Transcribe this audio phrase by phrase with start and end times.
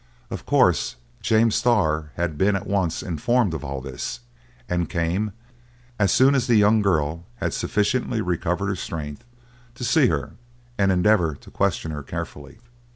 [0.31, 4.21] Of course James Starr had been at once informed of all this,
[4.67, 5.31] and came,
[5.99, 9.23] as soon as the young girl had sufficiently recovered her strength,
[9.75, 10.31] to see her,
[10.75, 12.57] and endeavor to question her carefully.